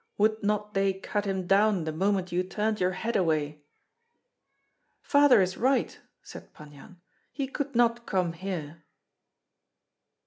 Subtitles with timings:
[0.17, 3.61] Would not they cut him down the moment you turned your head away?"
[5.03, 6.99] "Father is right!" said Pan Yan;
[7.31, 8.81] "he could not come here."